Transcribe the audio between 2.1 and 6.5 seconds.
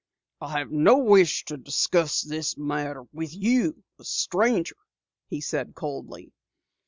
this matter with you a stranger," he said coldly.